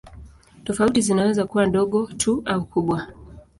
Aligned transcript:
Tofauti 0.63 1.01
zinaweza 1.01 1.45
kuwa 1.45 1.65
ndogo 1.65 2.05
tu 2.17 2.41
au 2.45 2.65
kubwa. 2.65 3.07